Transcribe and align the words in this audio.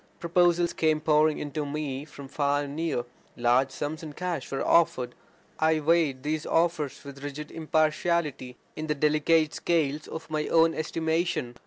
Proposals 0.19 0.73
came 0.73 0.99
pouring 0.99 1.37
in 1.37 1.51
to 1.51 1.63
me 1.63 2.05
from 2.05 2.27
far 2.27 2.63
and 2.63 2.75
near; 2.75 3.05
large 3.37 3.69
sums 3.69 4.01
in 4.01 4.13
cash 4.13 4.51
were 4.51 4.65
offered. 4.65 5.13
I 5.59 5.79
weighed 5.79 6.23
these 6.23 6.43
offers 6.47 7.03
with 7.03 7.23
rigid 7.23 7.51
impartiality, 7.51 8.57
in 8.75 8.87
the 8.87 8.95
delicate 8.95 9.53
scales 9.53 10.07
of 10.07 10.27
my 10.31 10.47
own 10.47 10.73
estimation. 10.73 11.55